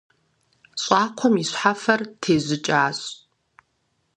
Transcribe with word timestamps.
ЩӀакхъуэм 0.83 1.35
и 1.41 1.43
щхьэфэр 1.49 2.01
тежьыкӀащ. 2.21 2.99